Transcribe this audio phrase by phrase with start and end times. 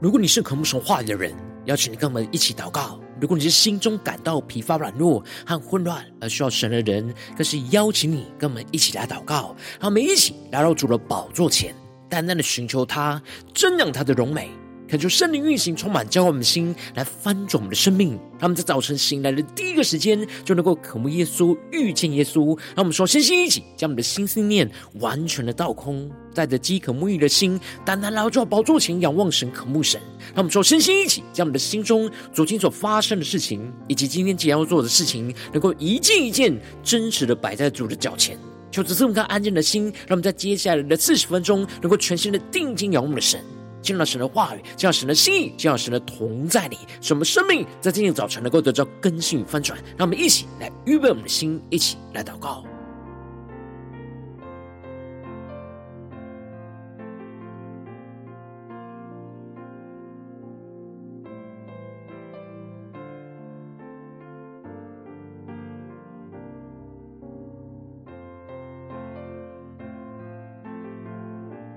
[0.00, 9.56] 如果你是渴慕神话语的人，邀请你跟我们一起祷告；如果你是心中感到疲乏软弱和混乱而需要神的人，更是邀请你跟我们一起来祷告。
[9.80, 11.74] 让我们一起来到主的宝座前，
[12.08, 13.20] 淡淡的寻求他，
[13.52, 14.48] 瞻仰他的荣美。
[14.88, 18.12] 恳求圣灵运行，充满教会我们的心，来翻转我们的生命。
[18.38, 22.56] 让我们在早晨醒来的第一个时间，就能够渴慕耶稣，遇见耶稣。
[22.74, 30.00] 让我们说，身心一起将我们的心思念完全的倒空，带着饥渴沐浴的心，单单来到宝座前仰望神，渴慕神。
[30.28, 38.38] 让我们说，身心一起将我们的心中昨天所发生的事情，以及今天即将要做的事情，能够一件一件真实的摆在主的脚前。
[38.70, 43.38] 求主赐我们安静的心，让我们在接下来的四十分钟，能够全心的定睛仰望我们的神。
[43.80, 49.78] 进入到神的话语，进入神的心意，进入神的同在里，使我们生命在今天早晨能够得到更新与翻转。
[49.96, 52.64] 让我们一起来预备我们的心，一起来祷告。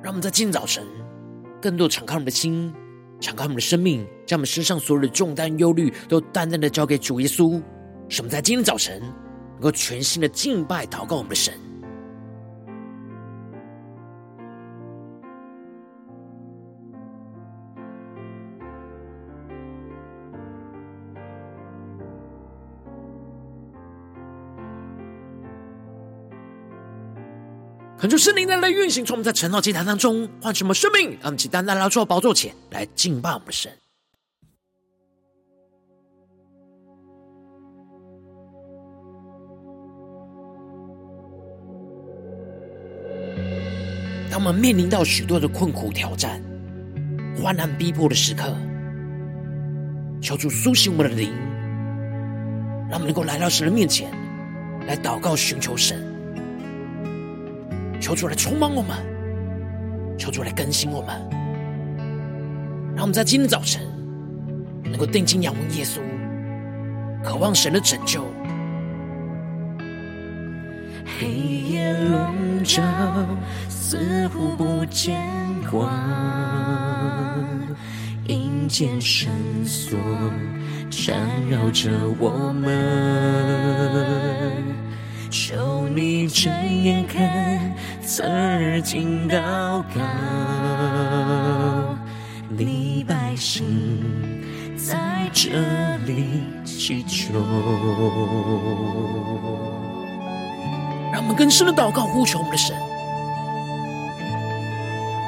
[0.03, 0.83] 让我们在今天早晨。
[1.61, 2.73] 更多敞开我们的心，
[3.19, 7.61] 敞开我们的生命，将我们身上所有的重担、忧虑都淡淡的交给主耶稣。
[8.09, 8.99] 使我们在今天早晨
[9.53, 11.53] 能够全新的敬拜、祷告我们的神。
[28.01, 31.11] 恳求圣灵在来运行，从我们在晨祷祭坛当中唤什么生命？
[31.11, 33.71] 让我们起单单来到宝座前来敬拜我们的神。
[44.31, 46.41] 当我们面临到许多的困苦挑战、
[47.39, 48.51] 患难逼迫的时刻，
[50.19, 51.31] 求主苏醒我们的灵，
[52.89, 54.11] 让我们能够来到神的面前
[54.87, 56.10] 来祷告、寻求神。
[58.01, 58.97] 求主来充满我们，
[60.17, 61.15] 求主来更新我们，
[62.95, 63.83] 让我们在今天早晨
[64.83, 66.01] 能够定睛仰望耶稣，
[67.23, 68.25] 渴望神的拯救。
[71.19, 72.81] 黑夜笼罩，
[73.69, 75.21] 似乎不见
[75.69, 75.87] 光，
[78.25, 79.31] 阴间绳
[79.63, 79.95] 索
[80.89, 81.15] 缠
[81.47, 82.71] 绕着我们。
[85.93, 86.51] 你睁
[86.83, 89.99] 眼看，侧耳听祷告，
[92.49, 93.65] 你百姓
[94.77, 95.49] 在这
[96.05, 97.33] 里祈求。
[101.11, 102.73] 让我们更深的祷告，呼求我们的神，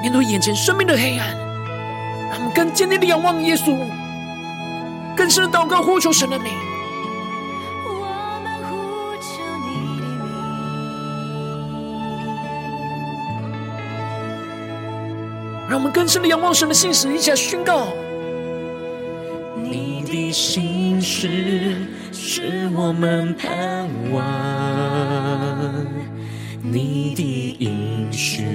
[0.01, 1.27] 面对眼前生命的黑暗，
[2.29, 3.77] 让我们更坚定的仰望耶稣，
[5.15, 6.53] 更深的祷告，呼求神的名。
[15.73, 17.87] 让我们更深的仰望神的信实，一起来宣告。
[19.57, 24.23] 你的信实是我们盼望，
[26.61, 28.45] 你的应许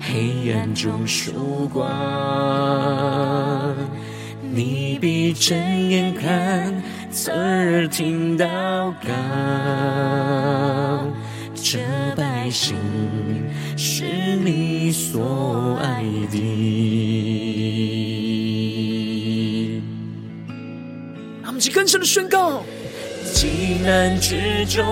[0.00, 1.90] 黑暗中曙光。
[4.40, 5.58] 你闭睁
[5.90, 6.72] 眼看，
[7.10, 8.46] 侧耳听祷
[9.02, 9.08] 告，
[11.56, 11.80] 这
[12.16, 12.76] 百姓。
[13.98, 14.04] 是
[14.44, 16.38] 你所爱的。
[21.42, 22.62] 让我们去更深的宣告。
[23.34, 24.86] 极难之中，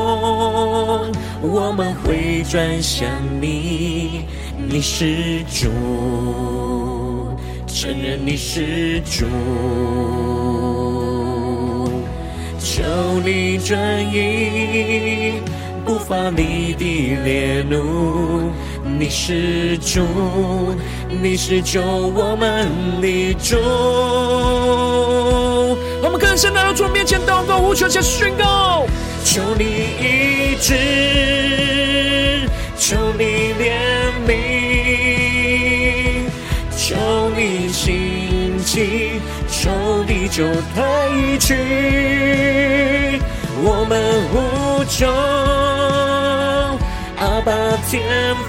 [1.40, 3.08] 我们会转向
[3.40, 4.24] 你，
[4.68, 5.70] 你是主，
[7.68, 9.24] 承认你是主，
[12.58, 12.82] 求
[13.24, 13.78] 你转
[14.12, 15.34] 移
[15.84, 16.84] 不发你的
[17.24, 18.50] 烈怒。
[18.86, 20.06] 你是主，
[21.08, 22.68] 你是救我们
[23.02, 23.56] 的主。
[26.02, 28.86] 我们更深来到主面前祷告，呼求下宣告。
[29.24, 32.48] 求你医治，
[32.78, 33.74] 求你怜
[34.26, 34.30] 悯，
[36.76, 36.94] 求
[37.36, 39.68] 你兴起，求
[40.06, 40.44] 你就
[40.74, 41.54] 退去。
[43.62, 44.00] 我们
[44.30, 45.75] 呼求。
[47.46, 47.52] 把
[47.88, 48.02] 天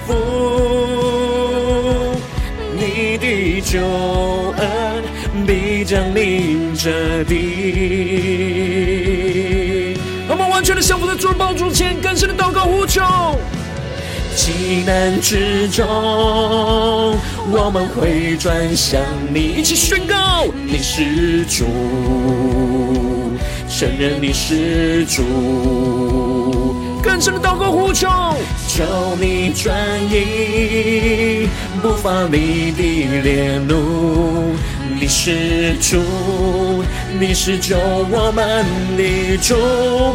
[0.04, 0.12] 父，
[2.76, 3.78] 你的救
[4.58, 5.04] 恩
[5.46, 7.36] 必将临这地。
[10.28, 13.00] 我们完全的降服在主的宝座前，更深的祷告呼求，
[14.34, 15.86] 极难之中，
[17.52, 19.00] 我们会转向
[19.32, 21.66] 你，一起宣告你是主，
[23.68, 25.22] 承认你是主，
[27.02, 28.08] 更深的祷告呼求，
[28.66, 28.84] 求
[29.20, 29.74] 你转
[30.10, 31.48] 移
[31.80, 32.82] 不发你的
[33.22, 34.56] 烈怒。
[35.00, 36.82] 你是主，
[37.20, 38.64] 你是救我们
[38.96, 39.54] 的主，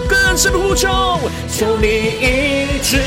[0.10, 1.20] 更深的呼求，
[1.50, 2.98] 求你医治，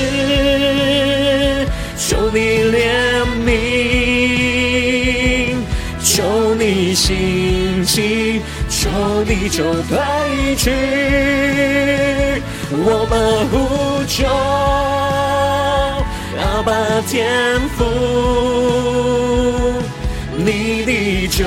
[1.99, 3.50] 求你怜悯，
[6.02, 8.40] 求你兴起，
[8.70, 8.88] 求
[9.26, 9.99] 你就退
[10.56, 10.70] 去，
[12.68, 14.26] 我们呼求，
[16.36, 16.72] 阿爸
[17.06, 17.84] 天父。
[20.38, 21.44] 你的救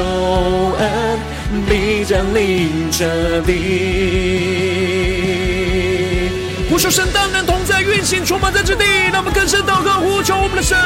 [0.78, 1.20] 恩
[1.68, 3.52] 必降临这里，
[6.70, 10.78] 呼求神大能同在运行，充满在这地，让我们更深祷告，呼求我们的神，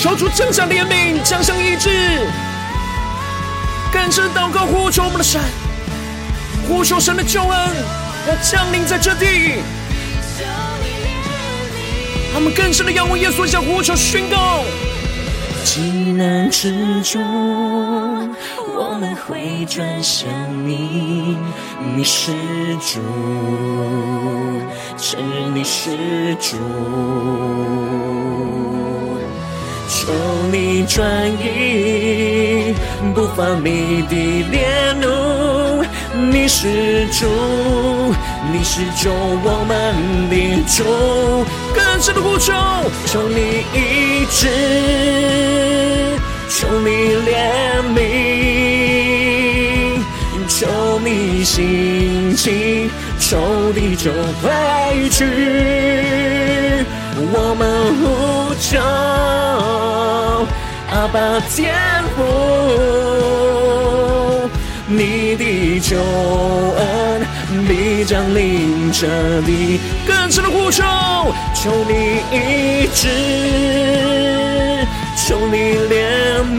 [0.00, 1.90] 求主降下怜悯，降下医治，
[3.92, 5.38] 更深祷告，呼求我们的神，
[6.66, 7.76] 呼求神的救恩。
[8.26, 9.60] 要降临在这地，
[12.32, 14.64] 他们更深的仰望耶稣，向呼求宣告。
[15.66, 17.20] 急难之中，
[18.74, 20.30] 我们会转向
[20.66, 21.36] 你，
[21.94, 22.32] 你是
[22.76, 23.00] 主，
[24.96, 26.56] 承认你是主，
[30.00, 30.06] 求
[30.50, 31.04] 你转
[31.44, 32.74] 移
[33.14, 34.16] 不发你的
[34.50, 34.66] 烈
[34.98, 35.84] 怒。
[36.32, 37.26] 你是主，
[38.50, 39.70] 你是救我们
[40.30, 40.34] 的
[40.66, 40.82] 主，
[41.74, 42.52] 更深的呼求，
[43.06, 44.48] 求你医治，
[46.48, 46.88] 求你
[47.28, 47.30] 怜
[47.94, 47.98] 悯，
[50.48, 50.66] 求
[51.04, 54.10] 你兴起，仇敌就
[54.40, 54.50] 退
[55.10, 55.24] 去，
[57.16, 57.62] 我们
[58.00, 58.04] 呼
[58.60, 58.78] 求，
[60.90, 61.18] 阿爸
[61.48, 61.74] 天
[62.16, 62.18] 父。
[64.92, 66.80] 你的救恩
[67.68, 69.06] 必将临这
[69.40, 70.82] 里，更深的呼求，
[71.54, 73.06] 求你医治，
[75.16, 75.56] 求你
[75.88, 76.42] 怜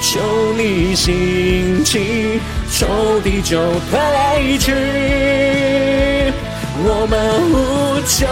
[0.00, 0.20] 求
[0.56, 2.38] 你兴起，
[2.70, 3.58] 仇敌就
[3.90, 4.72] 退去，
[6.76, 7.16] 我们
[7.52, 8.26] 呼求，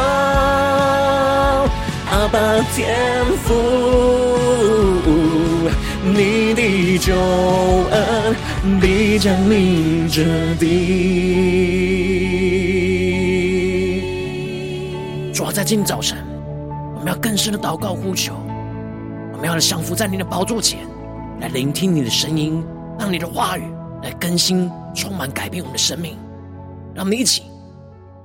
[2.11, 2.39] 阿爸
[2.75, 3.55] 天父。
[6.05, 8.35] 你的救恩
[8.81, 10.25] 必将临这
[10.56, 10.65] 地。
[15.33, 16.19] 主要在今天早晨，
[16.97, 18.35] 我们要更深的祷告呼求，
[19.33, 20.81] 我们要来降服在你的宝座前，
[21.41, 22.65] 来聆听你的声音，
[22.99, 23.62] 让你的话语
[24.03, 26.19] 来更新、充满、改变我们的生命。
[26.94, 27.44] 让我们一起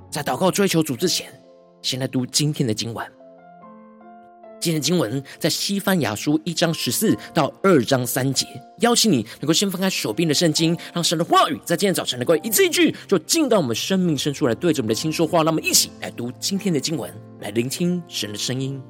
[0.09, 1.27] 在祷告追求主之前，
[1.81, 3.05] 先来读今天的经文。
[4.59, 8.47] 今天的经文在西番雅书一章十四到二章三节，
[8.79, 15.43] 邀请你能够先翻开手边的圣经，让神的话语在今天早晨能够一字一句就进到我们生命深处来，对着我们的心说话。
[15.43, 18.81] 让我们一起来读今天的经文，来聆听神的声音。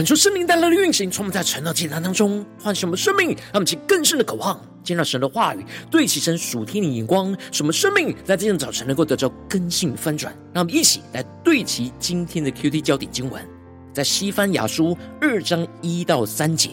[0.00, 10.34] 恳求圣灵带来的运行，充满在晨祷祭坛当中，唤醒我们生命，让我们起更深的渴望，见到神的话语，对齐神属天的眼光，使我们生命在这样早晨能够得到更新翻转。
[10.54, 13.46] 让我们一起来对齐今天的 QT 焦点经文，
[13.92, 16.70] 在西番雅书二章一到三节，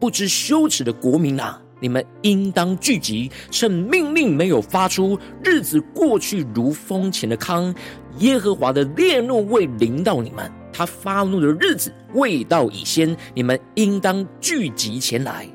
[0.00, 7.74] 不知羞耻的国民啊，你们应当聚集，趁命令没有发出，日子过去如风前的糠，
[8.20, 10.50] 耶和华的烈怒未临到你们。
[10.76, 15.48] 他发怒的日子未到以先，你们应当聚集前来。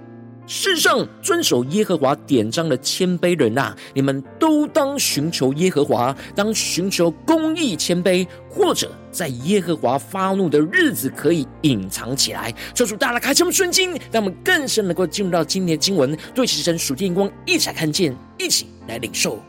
[0.48, 12.54] 世上遵守耶和华典章的谦卑人啊，你们都当寻求耶和华，当寻求公义谦卑，或者在耶和华发怒的日子可以隐藏起来。
[12.74, 19.40] 求主大大开启我们顺经，让我们更深能够进入到今天的经文，对齐神属天光，一起来看见，一起来领受。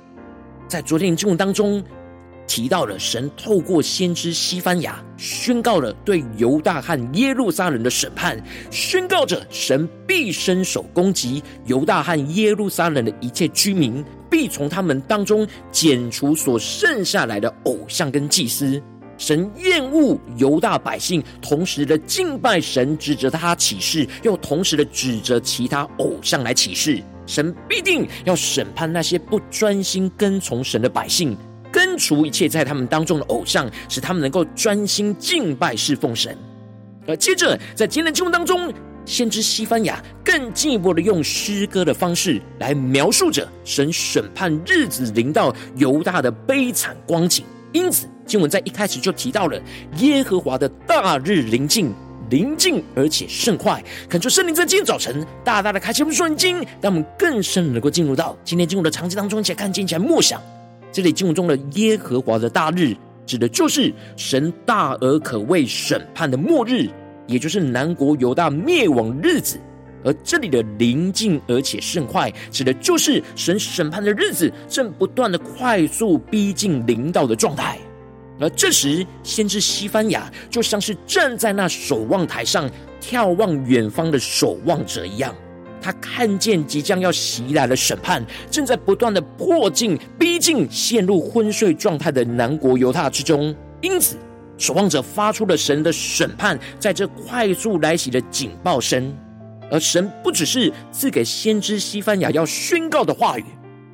[0.69, 1.83] 在昨天的经文当中。
[2.54, 8.38] 提到了神透过先知西班牙宣告了对犹大和耶路撒冷的审判，
[8.71, 18.82] 宣告着神必伸手攻击犹大和耶路撒冷的一切居民，必从他们当中剪除所剩下来的偶像跟祭司。
[19.16, 27.02] 神厌恶犹大百姓，同时的敬拜神，指责他起誓，又同时的指责其他偶像来起誓。
[27.26, 31.35] 神必定要审判那些不专心跟从神的百姓。
[31.73, 36.37] 根除一切在他们当中的偶像，使他们能够专心敬拜侍奉神。
[37.09, 38.73] 而接着，在今天的经文当中，
[39.05, 47.45] 先知西班牙更进一步的用诗歌的方式来描述着神审判日子临到犹大的悲惨光景。
[47.73, 49.61] 因此，经文在一开始就提到了
[49.97, 51.93] 耶和华的大日临近，
[52.31, 53.83] 临近而且甚快。
[54.09, 60.41] 恳求圣灵在今天早晨大大的开启我们顺经，让我们更深能够进入到今天经文的场景当中，一起来看见，一起来默想。
[60.93, 62.95] 这里经文中的耶和华的大日，
[63.25, 66.87] 指的就是神大而可畏审判的末日，
[67.27, 69.59] 也就是南国犹大灭亡日子。
[70.05, 77.79] 而这里的临近而且甚快，指的就是神审判的日子正不断的快速逼近临到的状态。
[78.41, 82.69] 而这时，先知西番雅就像是站在那守望台上
[83.01, 85.33] 眺望远方的守望者一样。
[85.83, 93.55] 他看见即将要袭来的审判，正在不断的迫近、逼近陷入昏睡状态的南国犹大之中。
[93.81, 94.17] 因此，
[94.57, 99.12] 守望者发出了神的审判，在这快速来袭的警报声。
[99.71, 103.45] 而神不只是赐给先知西班牙要宣告的话语，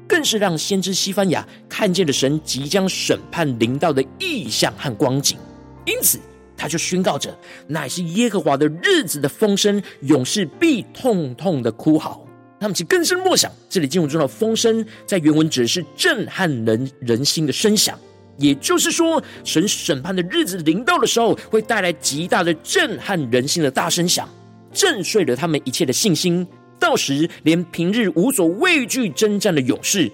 [0.09, 5.39] 更是让先知西班牙看见了神即将审判临到的意象和光景。
[5.87, 6.19] 因此，
[6.59, 7.35] 他就宣告着，
[7.69, 12.23] 乃是耶和华的日子的风声，勇士必痛痛的哭嚎。
[12.61, 17.97] 他们其更深默想，这里经文中的风声，在原文指的是震撼人人心的声响，
[18.37, 24.29] 也就是说，神审判的日子临到的时候，会带来极大的震撼人心的大声响，
[24.73, 26.45] 震碎了他们一切的信心。
[26.81, 30.11] 到时，连平日无所畏惧征战的勇士，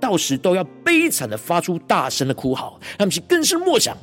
[0.00, 2.80] 到时都要悲惨的发出大声的哭嚎。
[2.98, 3.96] 他们其更深默想。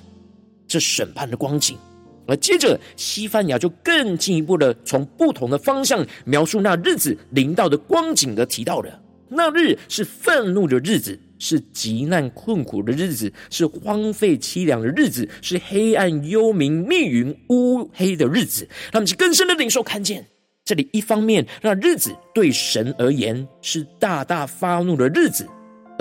[0.72, 1.78] 这审判的光景，
[2.26, 18.66] 而接着西番雅就更进一步的从不同的方向描述那日子临到的光景，而提到了那日是愤怒的日子，是极难困苦的日子，是荒废凄凉的日子，是黑暗幽冥密云乌黑的日子。
[18.94, 20.26] 他们是更深的领受看见，
[20.64, 25.46] 这里一方面那日子对神而言是大大发怒的日子。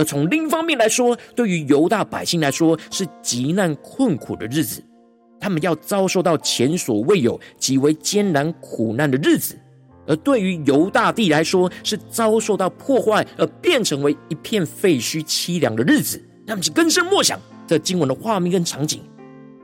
[0.00, 4.82] 而从另一方面来说，对于犹大百姓来说是极难困苦的日子，
[5.38, 9.56] 他们要遭受到前所未有极为艰难苦难的日子；
[10.06, 16.18] 而对于犹大地来说，是遭受到破坏而变成为一片废墟凄凉的日子。
[16.46, 19.02] 他们就更深默想这经文的画面跟场景，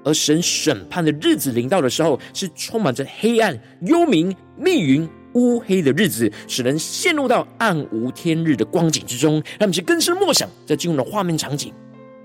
[0.04, 5.08] 而神审判的日子临到的时候，是充满着黑暗、幽冥、密云。
[5.36, 11.72] 乌黑的日子，使人陷入到暗无天日的光景之中，让我们去更深默想这进入的画面场景。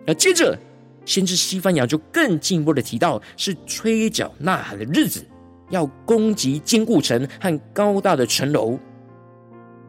[0.08, 0.58] 那接着，
[1.06, 5.26] 先知西番雅就更进一步的提到，是吹角呐喊的日子，
[5.70, 8.80] 要攻击坚固城和高大的城楼。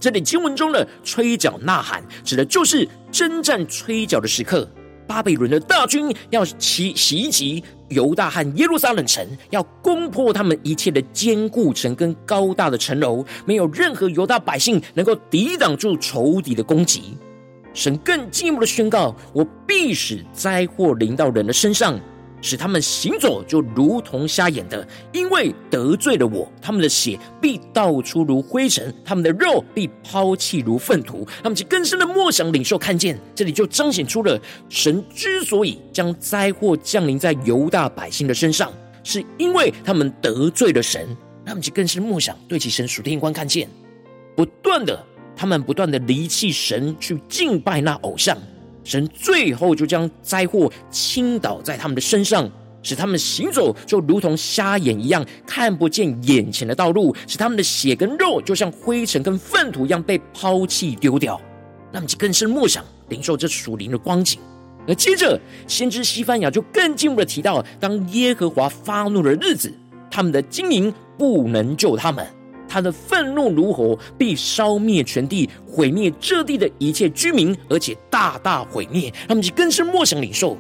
[0.01, 4.69] 这里经文中的吹角呐喊，指的就是征战吹角的时刻。
[5.07, 17.17] 巴比伦的大军要袭袭击犹大和耶路撒冷城，要攻破他们一切的坚固城跟高大的城楼，没有任何犹大百姓能够抵挡住仇敌的攻击。
[17.75, 21.99] 神更进一步的宣告：我必使灾祸临到人的身上。
[22.43, 31.27] 使他们行走就如同瞎眼的，因为得罪了我，他们的血必倒出如灰尘，他们的肉必抛弃如粪土。
[31.43, 38.71] 他们就更深的默想领受看见，这里就彰显出了神之所以将灾祸降临在犹大百姓的身上，
[39.05, 41.09] 是因为他们得罪了神。
[41.45, 43.69] 他们就更是默想，对其神属天眼光看见，
[44.37, 48.39] 不断的，他们不断的离弃神，去敬拜那偶像，
[48.85, 52.51] 神最后就将灾祸倾倒在他们的身上，
[52.83, 61.41] 使他们行走就如同瞎眼一样，看不见眼前的道路，使他们的血跟肉就像灰尘跟粪土一样被抛弃丢掉。
[61.93, 64.41] 那么就更是默想，领受这属灵的光景。
[64.89, 69.73] 而接着，先知西番雅就更进一步的提到，当耶和华发怒的日子，
[70.11, 72.27] 他们的金银不能救他们，
[72.73, 79.13] 他的愤怒如火，必烧灭全地，毁灭这地的一切居民，而且大大毁灭。
[79.29, 80.57] 他们就更是默想领受。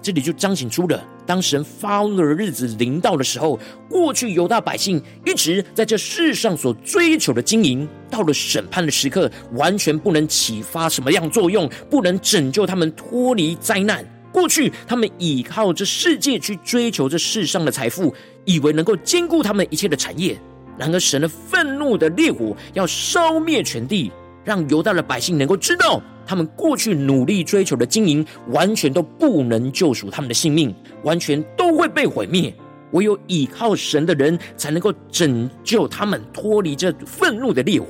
[0.00, 3.58] 这里就彰显出了，当神发怒的日子临到的时候，
[3.90, 14.06] 过去犹大百姓一直在这世上所追求的经营，到了审判的时刻，完全不能启发什么样作用，不能拯救他们脱离灾难。
[14.32, 18.14] 过去他们倚靠这世界去追求这世上的财富，
[18.44, 20.38] 以为能够兼顾他们一切的产业。
[20.78, 24.12] 然而神的愤怒的烈火要烧灭全地，
[24.44, 26.02] 让犹大的百姓能够知道。
[26.28, 32.52] 他们过去努力追求的金银，完全都不能救赎他们的性命，完全都会被毁灭。
[32.92, 37.86] 唯有倚靠神的人，才能够拯救他们脱离这愤怒的烈火。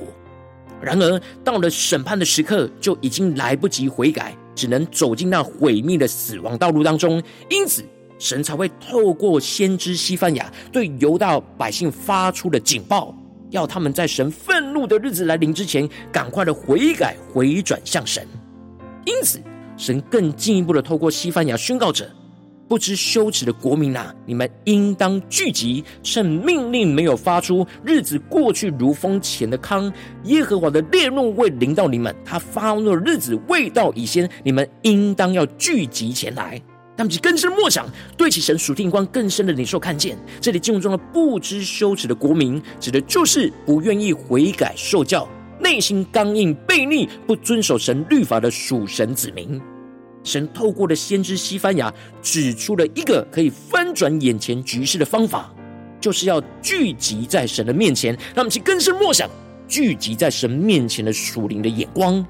[0.79, 7.21] 然而，到了审判的时刻，就已经来不及悔改，只能走进那毁灭的死亡道路当中。
[7.49, 7.83] 因此，
[8.19, 13.15] 神才会透过先知西番雅对犹大百姓发出的警报。
[13.49, 18.27] 要他们在神愤怒的日子来临之前，赶快的悔改回转向神。
[19.05, 19.39] 因此，
[19.77, 22.09] 神更进一步的透过西番雅宣告着：
[22.67, 29.89] 不知羞耻的国民啊，你们应当聚集，趁命令没有发出，日子过去如风前的康，
[30.25, 36.61] 耶和华的烈怒未临到你们，他发怒的日子未到以先，你们应当要聚集前来。
[36.97, 40.17] 他们就更深默想，对其神属天光更深的领受看见。
[40.41, 45.29] 这里经文中的不知羞耻的国民，指的就是不愿意悔改受教、
[45.61, 49.61] 内心刚硬悖逆、不遵守神律法的属神子民。
[50.23, 55.53] 神透过了先知西班牙，指出了一个可以翻转眼前局势的方法，
[56.01, 58.13] 就是要聚集在神的面前。
[58.33, 59.29] 让我们去更深默想，
[59.67, 62.25] 聚集在神面前的属灵的眼光。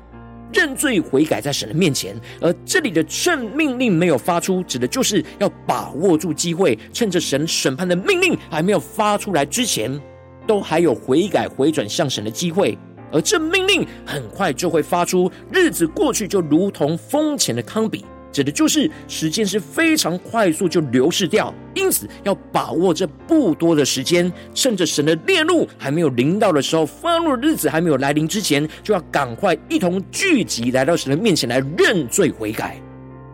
[0.53, 9.99] 认罪悔改在神的面前，而这里的趁命令没有发出，指的就是要把握住机会，趁着神审判的命令还没有发出来之前，
[10.45, 12.77] 都还有悔改回转向神的机会。
[13.11, 18.03] 而这命令很快就会发出，日子过去就如同风前的糠秕。
[18.31, 32.79] 指的就是时间是非常快速就流逝掉，因此要把握这不多的时间，趁着神的烈怒还没有临到的时候，发怒的日子还没有来临之前，就要赶快一同聚集来到神的面前来认罪悔改。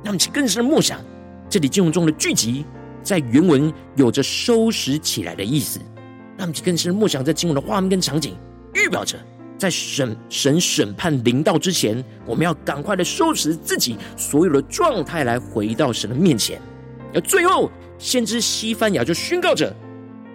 [0.03, 0.99] 那么，请更深的默想，
[1.49, 2.65] 这里经文中的聚集，
[3.01, 5.79] 在原文有着收拾起来的意思。
[6.37, 8.35] 那么，请更深的默想，在经文的画面跟场景，
[8.73, 9.17] 预表着。
[9.63, 16.61] 在审神审判临到之前，我们要赶快的收拾自己所有的状态，来回到神的面前。
[17.13, 19.73] 而最后，先知西番雅就宣告着：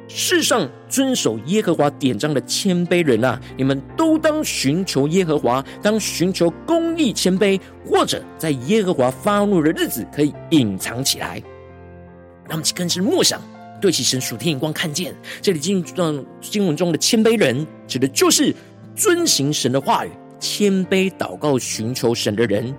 [0.09, 11.43] 世上遵守耶和华典章的谦卑人啊，你们都当寻求耶和华，当寻求公义谦卑，或者在耶和华发怒的日子可以隐藏起来。
[12.49, 13.39] 让我们更是默想，
[13.79, 18.57] 对其神属天眼光看见，这里经文经文中的谦卑人，指的就是。
[18.99, 22.75] 遵行神的话语，谦卑祷告，寻求神的人，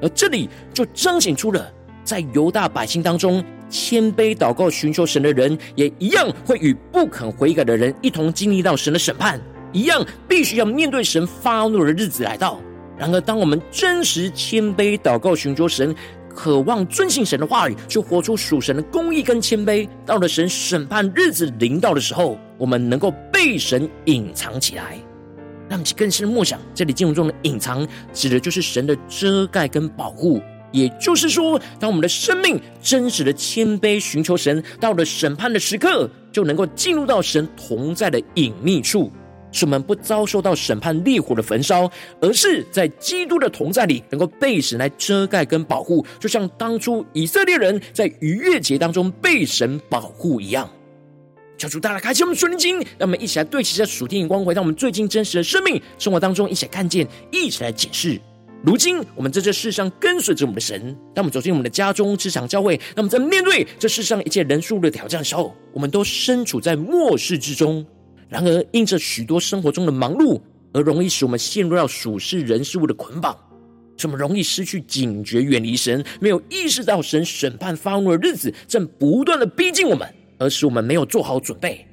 [0.00, 1.68] 而这里就彰显出了，
[2.04, 9.40] 在犹大百姓当中，谦卑祷告，寻求神的人，也一样会与不肯悔改的人一同经历到神的审判，
[9.72, 12.60] 一样必须要面对神发怒的日子来到。
[12.96, 15.92] 然而，当我们真实谦卑祷告，寻求神，
[16.32, 24.96] 渴望遵行神的话语，就活出属神的公义跟谦卑，到了神审判日子临到的时候，我们能够被神隐藏起来。
[25.68, 30.40] 让其更深的默想，这里经文中的隐藏，指的就是神的遮盖跟保护。
[30.72, 39.08] 也就是说，当我们的生命真实的谦卑寻求神，到了审判的时刻，就能够进入到神同在的隐秘处，
[39.52, 41.88] 使我们不遭受到审判烈火的焚烧，
[42.20, 50.68] 而是在基督的同在里，能够被神来遮盖跟保护，就像当初以色列人在逾越节当中被神保护一样。
[51.64, 58.20] 求主大大开启我们属灵经，让我们一起来对齐这属天眼光，回到我们最近真实的生命生活当中，一起来看见，一起来解释。
[58.62, 67.84] 如今我们在这世上跟随着我们的神，当我们走进我们的家中、职场、教会，那么在面对这世上一切人数的挑战的时候，我们都身处在末世之中。
[68.28, 70.38] 然而，因着许多生活中的忙碌，
[70.72, 73.34] 而容易使我们陷入到属世人事物的捆绑，
[73.96, 80.06] 这么容易失去警觉，远离神，没有意识到神审判发怒的日子正不断的逼近我们。
[80.44, 81.86] 而使我们没有做好准备。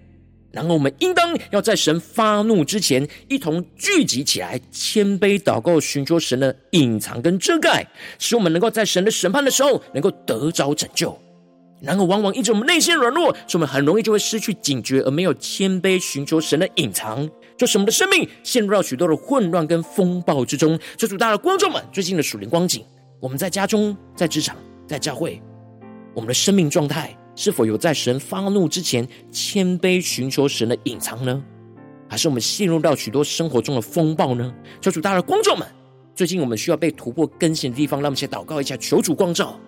[0.52, 7.88] 然后我们应当要在神发怒之前，一同聚集起来，谦卑祷告，寻求神的隐藏跟遮盖，
[8.20, 11.18] 使我们能够在神的审判的时候，能够得着拯救。
[11.82, 20.78] 然后往往因着我们内心软弱，使我们很容易就会失去警觉，而没有谦卑寻求神的隐藏，就使我们的生命陷入到许多的混乱跟风暴之中。
[20.98, 22.84] 这主大的观众们，最近的属灵光景，
[23.22, 25.42] 我们在家中、在职场、在教会，
[26.14, 27.18] 我们的生命状态。
[27.44, 31.44] 是否有在神发怒之前谦卑寻求神的隐藏呢？
[32.08, 34.54] 还是我们陷入到许多生活中的风暴呢？
[34.80, 35.68] 求主，大的光照们，
[36.14, 39.60] 最近我们需要被突破更新的地方，让我们先祷告一下，求主光照。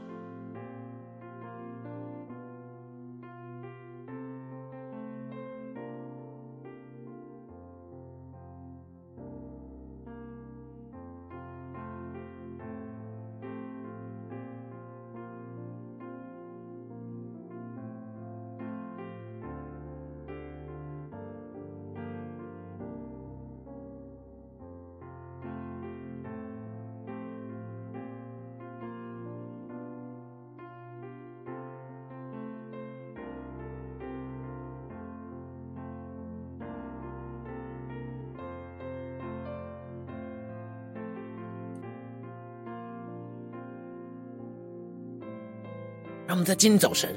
[46.44, 47.10] 在今天早晨，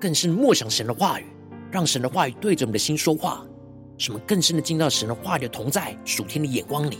[0.00, 1.24] 更深默想神的话语，
[1.70, 3.46] 让神的话语对着我们的心说话，
[3.96, 6.98] 什么更深的进到神的话语的同在、属天的眼光里，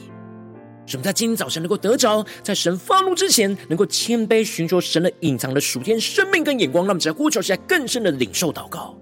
[0.86, 8.96] 什么在今天早晨能够得着，在神发怒之前，能够谦卑寻求神的隐藏的属天生命跟眼光，让我们在呼求下更深的领受祷告。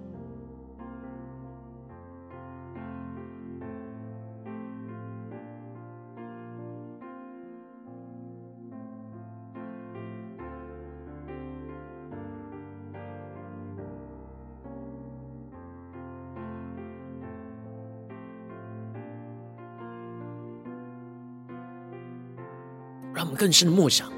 [23.38, 24.12] 更深的默想，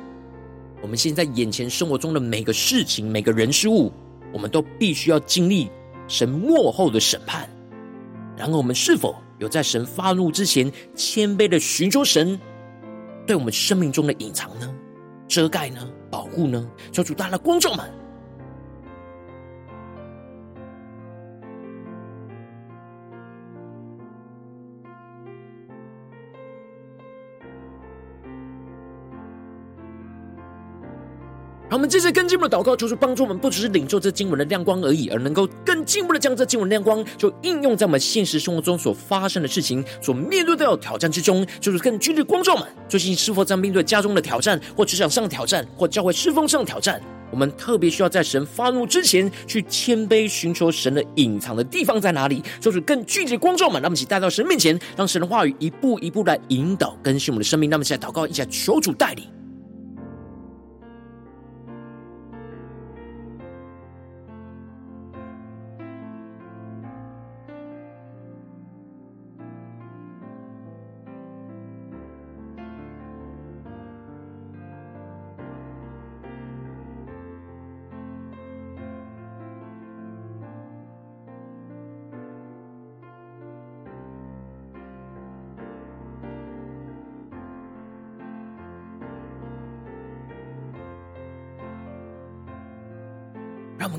[0.80, 3.92] 我们现在眼前生活中的每个事情、每个人事物，
[4.32, 5.70] 我们都必须要经历
[6.08, 7.48] 神幕后的审判。
[8.34, 12.40] 然后，我们是否有在神发怒之前，谦卑的寻求神
[13.26, 14.74] 对我们生命中的隐藏呢？
[15.28, 15.86] 遮盖呢？
[16.10, 16.66] 保护呢？
[16.90, 17.99] 求主大的观众们。
[31.70, 41.46] 好，我们这次更进一步的祷告，求主帮助我们，不只是领受这经文的亮光而已，而能够更进一步的将这经文亮光，就应用在我们现实生活中所发生的事情、所面对的挑战之中。
[41.60, 47.00] 就是更具体光照们，最近是否在面对家中的挑战，或职场上的挑战，或教会侍奉上的挑战？
[47.30, 52.42] 我们特别需要在神发怒之前，去谦卑寻求神的隐藏的地方在哪里？
[52.58, 57.70] 就是更具体的光照们，让我们一起带到神面前，让神的话语一步一步来引导更新我们的生命。
[57.70, 59.24] 那么，现在祷告一下，求主带领。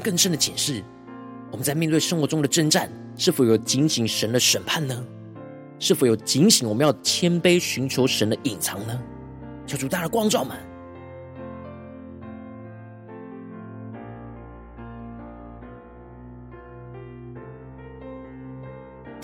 [0.02, 0.84] 更深的解释，
[1.52, 5.06] 我们在面对生活中的征战，是否有警醒神的审判呢？
[5.80, 9.00] 是否有警醒我们要谦卑寻求神的隐藏呢？
[9.66, 10.58] 求主大的光照们。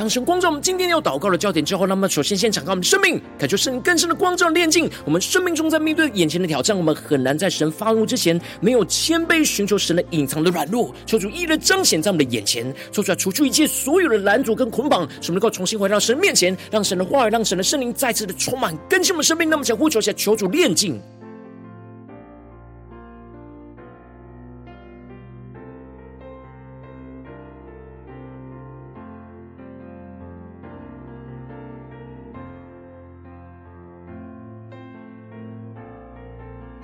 [0.09, 4.89] 神光照我们今天要祷告的焦点之后，那么首先先敞开我们的生命，感受神更深的光照炼净。
[5.05, 19.49] 我们生命中在面对眼前的挑战，我们很难在神发怒之前，没有谦卑寻求神的隐藏的软弱，求主一一彰显在我们的眼前，说出来除去一切所有的拦阻跟捆绑，使我们能够重新回到神面前，让神的话语，让神的圣灵再次的充满更新我们生命。
[19.49, 20.99] 那么想呼求一下，求主炼净。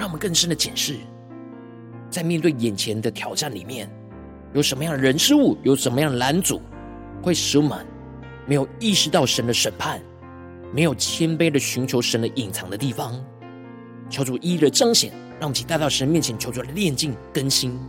[0.03, 0.97] 让我们更深的检视，
[2.09, 3.89] 在面对眼前的挑战里面，
[4.51, 6.61] 有什么样的人事物，有什么样的拦阻，
[7.21, 7.87] 会使我们
[8.45, 10.01] 没有意识到神的审判，
[10.73, 13.17] 没有谦卑的寻求神的隐藏的地方。
[14.09, 17.79] 求主一一的彰显，让我们带到神面前，求主的炼净更新。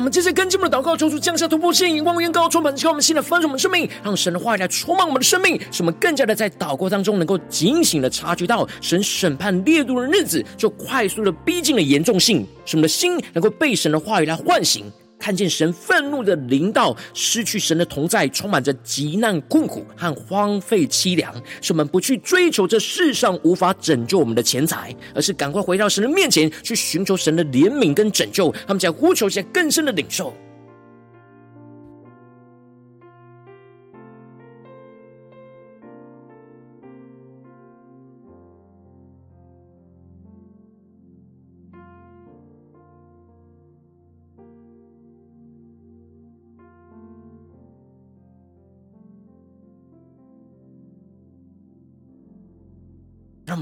[0.00, 14.90] 我们接着跟进我们的祷告，求主降下突破性眼光，远高充满，叫我们新的丰盛我们生命，让神的话语来充满我们的生命，使我们更加的在祷告当中能够警醒的察觉到神审判烈度的日子就快速的逼近了严重性，使我们的心能够被神的话语来唤醒。
[15.20, 28.50] 看见神愤怒的灵道，失去神的同在，充满着极难困苦和荒废凄凉，使我们不去追求这世上无法拯救我们的钱财，而是赶快回到神的面前去寻求神的怜悯跟拯救。
[28.66, 30.34] 他们将呼求一些更深的领受。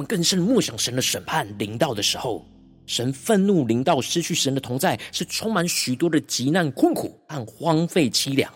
[0.09, 2.45] 更深默想神的审判临到的时候，
[2.87, 8.51] 神愤怒临到，失去神的同在，是充满许多的急难困苦和荒废凄凉，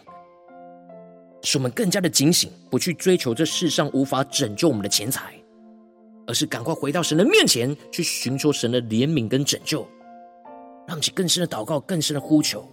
[1.43, 5.35] 使我们更加的警醒，不去追求这世上无法拯救我们的钱财，
[6.27, 9.87] 而是赶快回到神的面前去寻求神的怜悯跟拯救，
[10.89, 12.67] 让其更深的祷告，更深的呼求。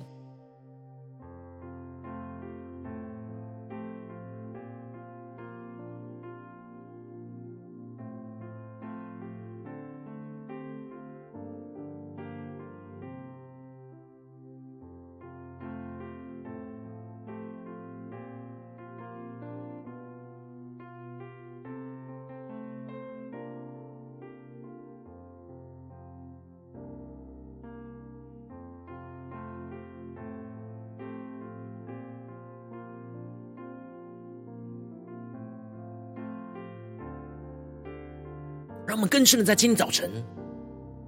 [38.89, 40.09] 让我们更深的在今天早晨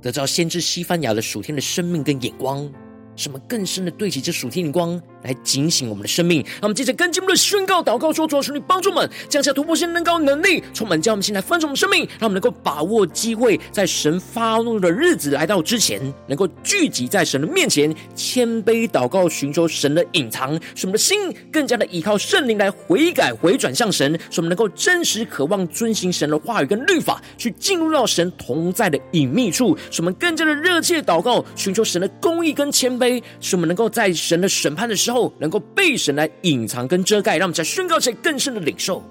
[0.04, 2.72] 得到先知西班牙的属天的生命跟眼光，
[3.16, 5.02] 什么更深的对齐这属天的光。
[5.24, 35.11] 来警醒我们的生命，让我们接着跟进我们的宣告祷告说：主啊，求你帮助我们降下突破性能高能力，充满将我们现在翻转我们生命，让我们能够把握机会，在神发怒的日子来到之前，能够聚集在神的面前，谦卑祷告，寻求神的隐藏，使我们的心更加的依靠圣灵来悔改回转向神，使我们能够真实渴望遵行神的话语跟律法，去进入到神同在的隐秘处，使我们更加的热切祷告，寻求神的公义跟谦卑，使我们能够在神的审判的时候。
[35.12, 39.04] 后能够被神来隐藏跟遮盖，让我们在宣告这更深的领受。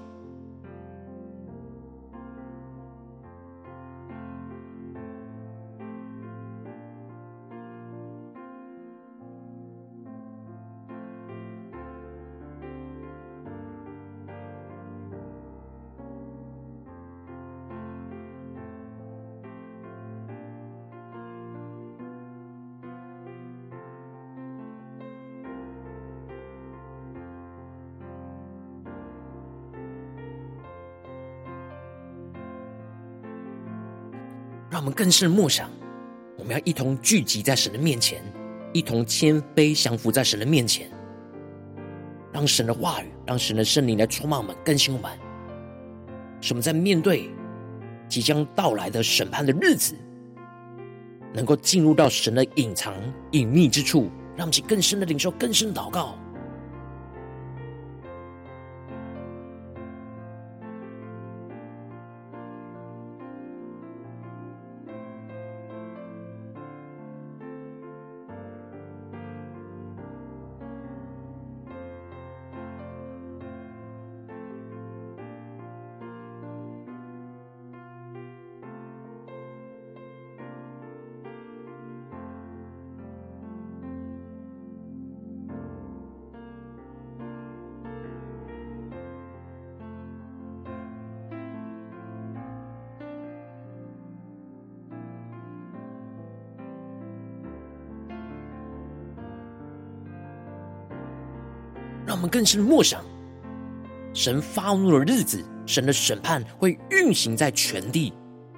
[34.71, 35.69] 让我们更深的默想，
[36.37, 38.23] 我们要一同聚集在神的面前，
[38.71, 40.89] 一同谦卑降服在神的面前，
[42.31, 45.11] 让神的话语，让神的圣灵来充满我们，更新我们，
[46.39, 47.29] 使我们在面对
[48.07, 49.93] 即将到来的审判的日子，
[51.33, 52.93] 能够进入到神的隐藏
[53.31, 56.17] 隐秘之处，让我们去更深的领受，更深祷告。
[102.31, 103.03] 更深的默想，
[104.13, 108.13] 神发怒的日子，神的审判会运行在全地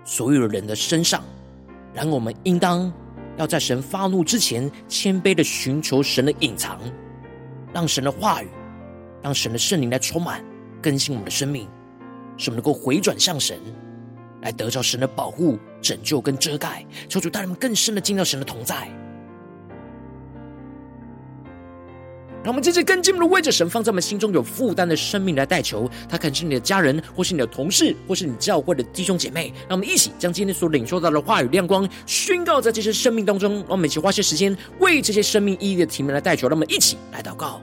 [0.05, 1.23] 所有人的身上。
[1.93, 2.91] 然而，我们应当
[3.35, 6.79] 要在神发怒之前，谦卑的寻求神的隐藏，
[7.73, 8.47] 让神的话语，
[9.21, 10.43] 让神的圣灵来充满
[10.81, 11.67] 更新我们的生命，
[12.37, 13.59] 使我们能够回转向神，
[14.41, 16.85] 来得着神的保护、拯救跟遮盖。
[17.09, 18.87] 求主带我们更深的进到神的同在。
[22.43, 29.53] 让我们接着更进一步的为着神放在我们心中有负担的生命来代求，他可能是你的家人，或是你的同事，或是你教会的弟兄姐妹。
[29.69, 33.53] 让我们一起将今天所领受到的话语亮光宣告在这些生命当中。
[33.53, 36.49] 让我们一起花些时间为这些生命意义的题目来代求。
[36.49, 37.61] 让我们一起来祷告。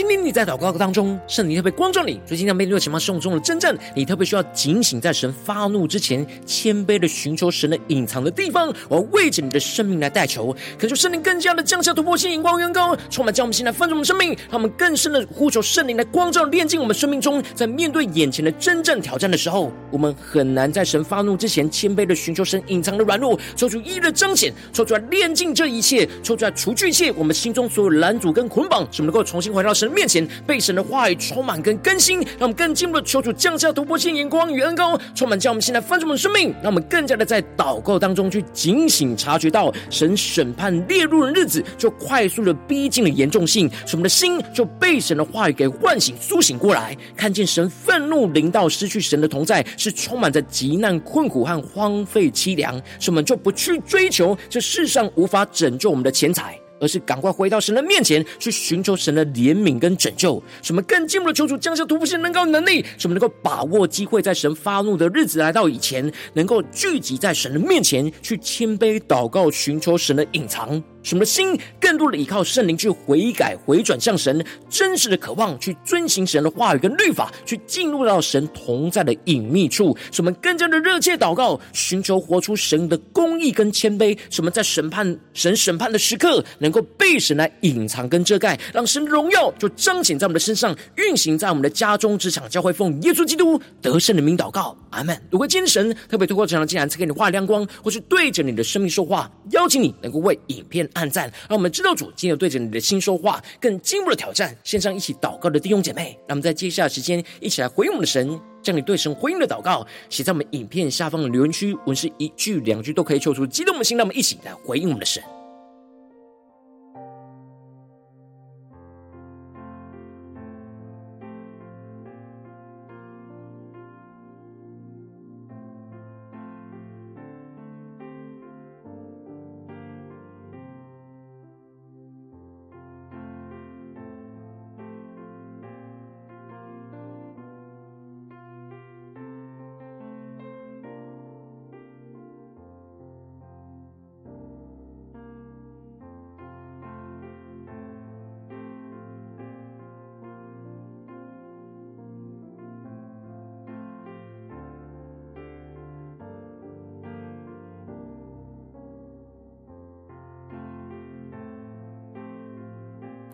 [0.00, 29.74] 今天你在祷告当中，圣灵特别光照你，最近在面对情况生活中的真正，你特别需要警醒，在神发怒之前，谦卑的寻求神的隐藏的地方，我要为着你的生命来代求，恳求圣灵更加的降下突破性、眼光、远高，充满将我们心来翻转我们生命，让我们更深的呼求圣灵来光照、炼净我们生命中，在面对眼前的真正挑战的时候，我们很难在神发怒之前，谦卑的寻求神隐藏的软弱，抽出一的彰显，抽出来炼净这一切，抽出来除去一切我们心中所有拦阻跟捆绑，使我们能够重新回到。
[29.74, 56.58] 神面前，被神的话语充满跟更新，让我们更进一步的求主降下突破性眼光与恩膏，充满将我们现在翻转我们的生命，让我们更加的在祷告当中去警醒察觉到神审判列入的日子就快速的逼近了严重性，使我们的心就被神的话语给唤醒苏醒过来，看见神愤怒临到失去神的同在是充满着急难困苦和荒废凄凉，使我们就不去追求这世上无法拯救我们的钱财。
[56.80, 60.42] 而是赶快回到神的面前，去寻求神的怜悯跟拯救。
[60.62, 70.82] 什么更进一步的求主降下突破性能高能力，什么能够把握机会，在神发怒的日子来到以前，能够聚集在神的面前，去谦卑祷告，寻求神的隐藏。
[71.02, 79.96] 使我们的心更多的依靠圣灵去悔改回转向神，真实的渴望去遵行神的话语跟律法，去进入到神同在的隐秘处。
[80.12, 84.16] 使我们更加的热切祷告，寻求活出神的公义跟谦卑。
[84.28, 95.18] 使我们在审判神审判的时刻，能够被神来隐藏跟遮盖，让神的荣耀就彰显在我们的身上，运行在我们的家中、职场、教会，奉耶稣基督得胜的名祷告，阿门。
[95.30, 100.88] 如果今天神特别透过这场经文赐给你画亮光，或是对着你的生命说话，邀请你能够为影片。
[100.94, 104.56] 按赞，让我们知道主今天要对着你的心说话，更进一步的挑战。
[104.64, 115.22] 线上一起祷告的弟兄姐妹，让我们在接下来时间一起来回应我们的神，将你对神回应的祷告写在我们影片下方的留言区，文字一句两句都可以求出激动的心，让我们一起来回应我们的神。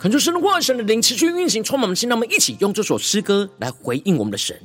[0.06, 2.08] 恳求神的话、神的灵持续运行，充满我们心。
[2.08, 4.56] 让我们一起用这首诗歌来回应我们的神。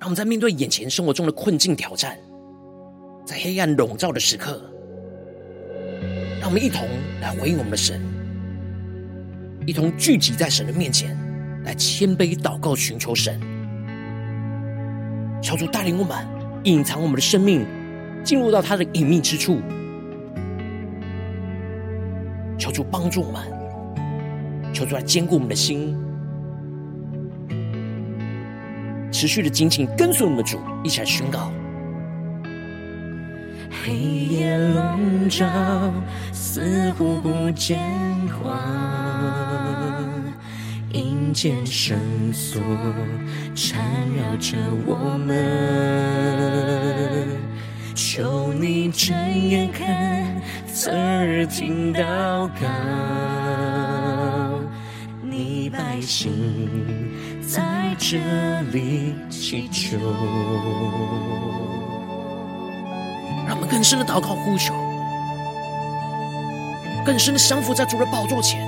[0.00, 2.16] 让我们在面对眼前生活中的困境挑战，
[3.26, 4.62] 在黑暗笼罩的时刻，
[6.40, 6.88] 让我们一同
[7.20, 8.00] 来回应我们的神，
[9.66, 11.14] 一同聚集在神的面前，
[11.62, 13.38] 来谦卑祷告，寻求神，
[15.42, 16.26] 求主带领我们
[16.64, 17.66] 隐藏我们的生命，
[18.24, 19.60] 进入到他的隐秘之处。
[22.76, 23.42] 主帮助我们，
[24.74, 25.96] 求主来坚固我们的心，
[29.10, 31.50] 持续的紧紧跟随我们的主，一起来宣告。
[33.82, 35.46] 黑夜笼罩，
[36.34, 37.78] 似乎不见
[38.42, 38.54] 光，
[40.92, 41.98] 阴间绳
[42.30, 42.60] 索
[43.54, 43.80] 缠
[44.14, 45.34] 绕着我们。
[47.96, 49.16] 求你睁
[49.48, 50.26] 眼看，
[50.70, 52.66] 侧耳听祷告，
[55.22, 58.18] 你百姓在这
[58.70, 59.96] 里祈求。
[63.46, 64.74] 让我们更深的祷告呼求，
[67.02, 68.60] 更深的降服在主的宝座前，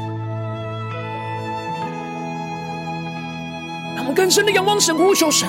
[3.95, 5.47] 让我们更深的仰望神，呼求神。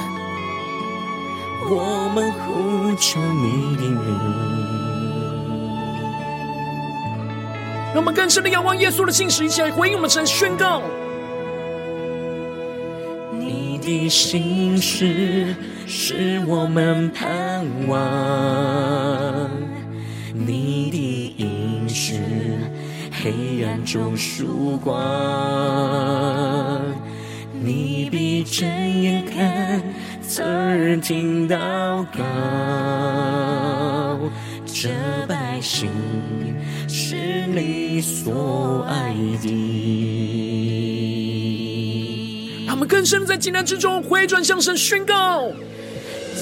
[1.72, 4.00] 我们呼求你的名。
[7.94, 10.82] 让我们更深的仰望耶稣的信实，一起来回应我们神宣告。
[13.34, 15.56] 你的信实
[15.88, 19.50] 是我们盼望，
[20.34, 22.22] 你的应许
[23.24, 24.96] 黑暗中曙光，
[27.60, 28.68] 你必睁
[29.02, 29.82] 眼看，
[30.40, 31.58] 侧耳听祷
[32.18, 32.24] 告，
[34.66, 34.88] 这
[35.28, 35.90] 百姓。
[36.88, 37.18] 是
[37.48, 39.50] 你所爱的。
[42.66, 45.52] 他们更深在急难之中回转向神宣告：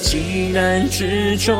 [0.00, 1.52] 急难之中，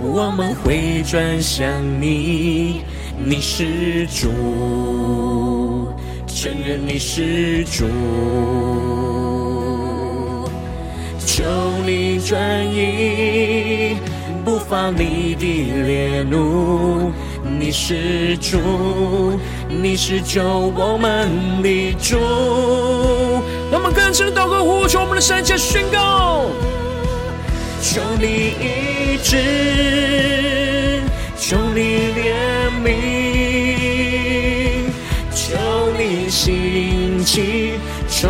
[0.00, 1.68] 我们回转向
[2.00, 2.80] 你，
[3.22, 5.92] 你是主，
[6.26, 7.84] 承认你是主，
[11.36, 11.44] 求
[11.84, 13.98] 你转移
[14.42, 15.44] 不发你的
[15.86, 17.12] 烈怒。
[17.44, 21.28] 你是主，你是救我们
[21.62, 22.16] 的主。
[23.70, 26.46] 让我们更深的祷告，呼求我们的神，且宣告：
[27.82, 31.02] 求你医治，
[31.38, 32.32] 求你怜
[32.82, 32.86] 悯，
[35.34, 35.54] 求
[35.98, 37.74] 你兴起，
[38.08, 38.26] 求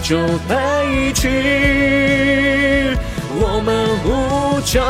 [0.00, 0.16] 就
[0.48, 2.96] 退去。
[3.42, 4.80] 我们呼求。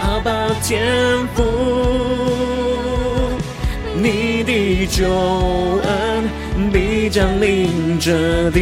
[0.00, 0.30] 阿爸
[0.62, 1.42] 天父，
[3.96, 5.08] 你的救
[5.82, 6.28] 恩
[6.72, 8.60] 必将临这地。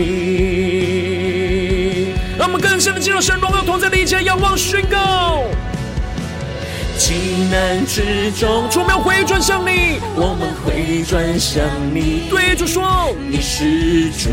[2.38, 5.45] 让我们更深的进入神荣耀同在的一切，仰望宣告。
[7.03, 7.14] 急
[7.50, 12.28] 难之中，我们回转向你，我们回转向你。
[12.30, 14.30] 对主说，你是主。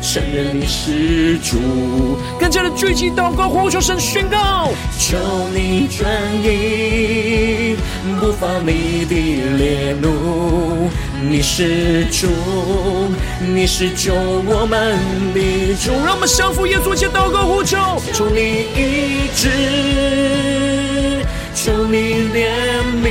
[0.00, 1.58] 承认你是主，
[2.40, 5.18] 更加的聚集祷告，呼求神宣告，求
[5.52, 6.10] 你转
[6.42, 7.76] 移
[8.18, 9.14] 不发你的
[9.58, 10.88] 烈怒。
[11.28, 12.26] 你是主，
[13.40, 14.98] 你是救我们
[15.32, 15.92] 的主。
[16.04, 17.78] 让我们相扶耶稣，先祷告呼求，
[18.12, 19.48] 求你医治，
[21.54, 22.50] 求你怜
[23.02, 23.06] 悯，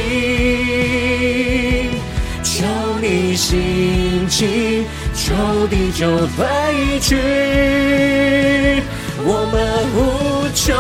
[2.43, 2.66] 求
[3.01, 4.86] 你兴起。
[5.14, 5.34] 求
[5.68, 7.16] 地就退去，
[9.24, 9.62] 我们
[9.93, 10.74] 呼求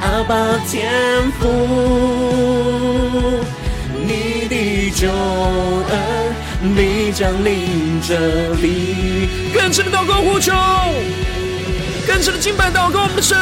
[0.00, 0.34] 阿爸
[0.68, 0.76] 天
[1.40, 1.42] 父，
[5.00, 6.34] 救恩
[6.74, 9.28] 你降临这里。
[9.54, 10.52] 更深的祷告呼求，
[12.04, 13.38] 更深的敬拜祷告我们的神，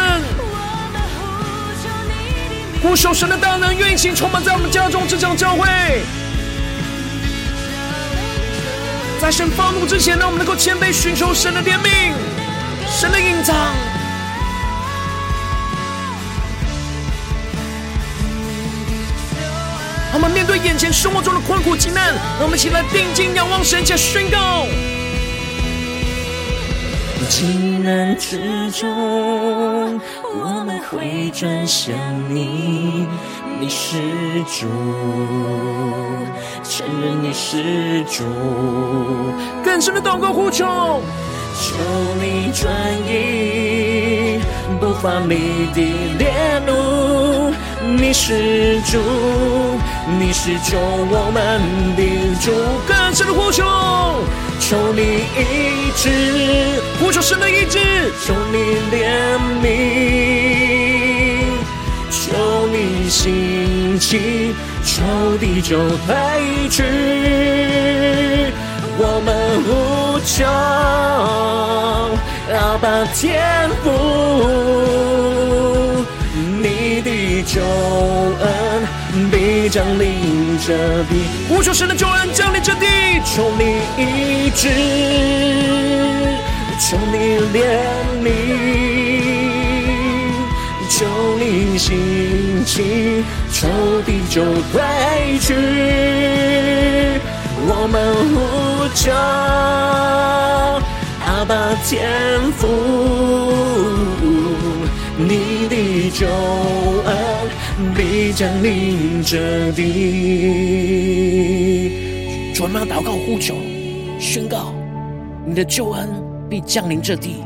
[2.82, 5.66] 呼求神的大能运行充满在我们家中这场教会。
[9.18, 12.12] 在神发怒之前，让我们能够谦卑寻求神的怜悯、
[12.86, 13.56] 神的隐藏。
[20.16, 24.64] 我们面对眼前生活中的困苦急难，我们起来定睛仰望神，且宣告：
[27.28, 27.44] 急
[27.84, 31.94] 难之中，我们会转向
[32.30, 33.06] 你。
[33.60, 33.98] 你是
[34.46, 34.66] 主，
[36.64, 38.24] 承认你是主，
[39.62, 40.64] 更深的祷告呼求，
[41.60, 41.76] 求
[42.22, 42.72] 你转
[43.06, 44.40] 移
[44.80, 45.82] 不发你的
[46.18, 46.32] 烈
[46.66, 46.85] 怒。
[47.86, 48.98] 你是主，
[50.18, 51.60] 你是救我们
[51.96, 52.02] 的
[52.40, 52.50] 主，
[52.86, 53.64] 更深的呼求，
[54.58, 55.00] 求你
[55.36, 57.78] 医治，呼求神的医治，
[58.26, 58.58] 求你
[58.90, 59.64] 怜悯。
[62.10, 66.82] 求你兴起，求地就退去。
[68.98, 70.44] 我们呼求
[72.54, 73.86] 阿爸天父，
[77.46, 78.48] 救恩
[79.30, 81.12] 必将临这地。
[81.48, 82.86] 无求神的救恩降临这地，
[83.24, 84.68] 求你医治，
[86.80, 87.58] 求你怜
[88.22, 88.26] 悯。
[90.88, 91.04] 求
[91.38, 93.22] 你兴起，
[93.52, 93.68] 仇
[94.04, 94.42] 敌就
[94.72, 95.54] 退去。
[97.68, 97.94] 我们
[98.32, 98.34] 呼
[98.94, 99.12] 求
[101.26, 101.52] 阿爸
[101.84, 101.92] 天
[102.56, 102.66] 父，
[105.18, 106.26] 你的救
[107.04, 107.10] 恩
[107.94, 109.82] 必将临这地。
[112.54, 113.54] 主，我们祷告呼求，
[114.18, 114.72] 宣告
[115.44, 116.08] 你的救恩
[116.48, 117.44] 必降临这地。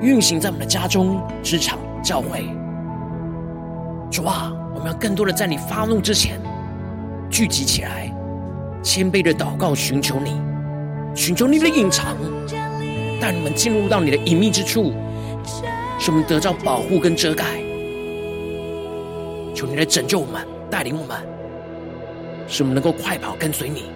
[0.00, 2.44] 运行在我们的家中、职场、教会。
[4.12, 6.40] 主啊，我们要更多的在你发怒之前
[7.28, 8.14] 聚集起来，
[8.80, 10.40] 谦卑的祷告，寻求你，
[11.16, 12.16] 寻求你的隐藏，
[13.20, 14.92] 带我们进入到你的隐秘之处，
[15.98, 17.61] 使我们得到保护跟遮盖。
[19.54, 21.16] 求你来拯救我们，带领我们，
[22.48, 23.90] 使我们能够快跑跟随你。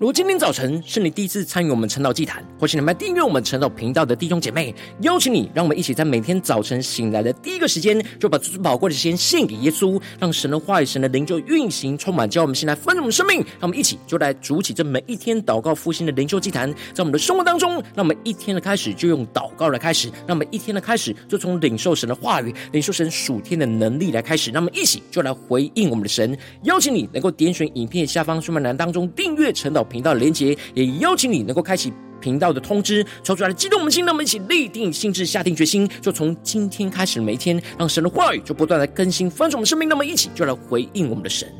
[0.00, 13.40] 如果今天早晨是你第一次参与我们晨祷祭坛，或是你们订阅我们晨祷频道的弟兄姐妹，邀请你，让我们一起在每天早晨醒来的第一个时间，就把最宝贵的时间献给耶稣，让神的话语、神的灵就运行充满，叫我们先来丰盛我们生命。
[13.40, 26.34] 让我们一起就来筑起这每一天祷告复兴的灵修祭坛，在我们的生活当中，让我们一天的开始就用祷告来开始，让我们一天的开始就从领受神的话语、领受神属天的能力来开始，让我们一起就来回应我们的神。
[26.62, 41.52] 邀请你能够点选影片下方说明栏当中订阅晨祷频道的连接，也邀请你能够开启频道的通知，抽出来激动我们心，让我们一起立定心智，下定决心，就从今天开始每一天，让神的话语就不断的更新翻转我们生命，那么一起就来回应我们的神。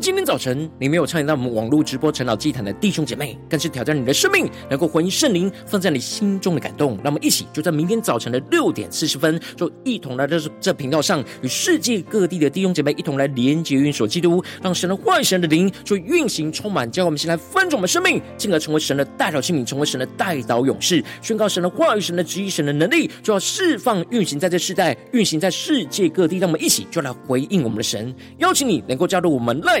[0.00, 6.96] 今天早晨你没有参与到我们网络直播晨祷祭坛的弟兄姐妹，更是挑战你的生命，能够回应圣灵放在你心中的感动。
[7.02, 26.38] 让我们一起就在明天早晨的六点四十分，就一同来到这频道上，与世界各地的弟兄姐妹一同来连接、运所基督，让神的话语、神的灵就运行充满，叫我们先来翻转我们生命，进而成为神的代祷器皿，成为神的代祷勇士，宣告神的话语、神的旨意、神的能力，就要释放、运行在这世代，运行在世界各地。
[26.38, 29.80] 让我们一起就来回应我们的神，邀请你能够加入我们赖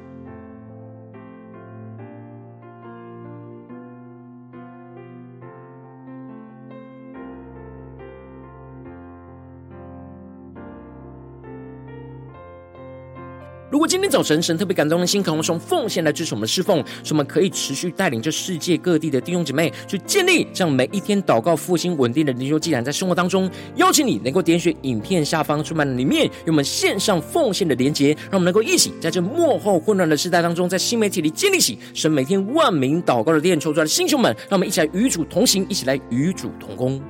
[13.71, 37.01] 如果今天早晨神特别感动的心，渴望从奉献来支持我们侍奉，使我们可以持续带领这世界各地的弟兄姐妹去建立这样每一天祷告复兴稳定的灵修祭坛，在生活当中，邀请你能够点选影片下方出版里面有我们线上奉献的连结，让我们能够一起在这幕后混乱的时代当中，在新媒体里建立起神每天万名祷告的殿，抽出来的弟兄们，让我们一起来与主同行，一起来与主同工。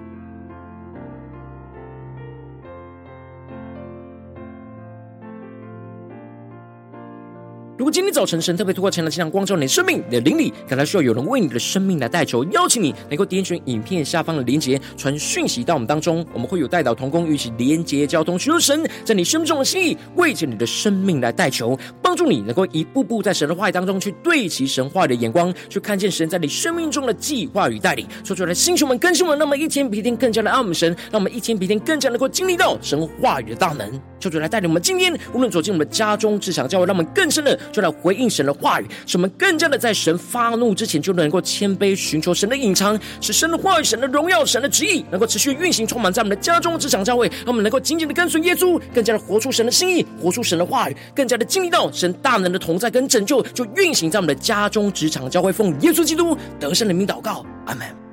[7.82, 28.06] 如果今天早晨神特别透过晨祷祭坛光照你的生命，你的灵里感到需要有人为你的生命来代求，邀请你能够点选影片下方的连结，传讯息到我们当中，我们会有代祷同工与其连结交通，寻求神在你生命中的心意，为着你的生命来代求，帮助你能够一步步在神的话语当中去对齐神话语的眼光，去看见神在你生命中的计划与带领。
[28.24, 34.00] 说出来，星球们、更新们，那么一天比一天更加的爱我们神，让我们一天比一天更加能够经历到神话语的大能。
[34.20, 58.11] 求主来带领我们今天，无论走进我们的家中、职场、教会，让我们更深的就来回应神的话语，使我们更加的在神发怒之前就能够谦卑寻求神的隐藏，使神的话语、神的荣耀、神的旨意能够持续运行，充满在我们的家中、职场、教会，让我们能够紧紧的跟随耶稣，更加的活出神的心意，活出神的话语，更加的经历到神大能的同在跟拯救，就运行在我们的家中、职场、教会，奉耶稣基督得胜的名祷告，阿门。